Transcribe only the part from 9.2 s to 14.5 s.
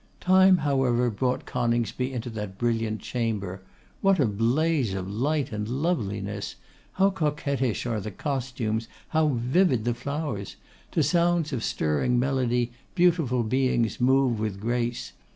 vivid the flowers! To sounds of stirring melody, beautiful beings move